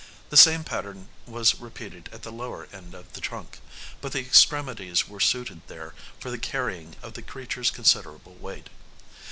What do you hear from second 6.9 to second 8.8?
of the creature's considerable weight.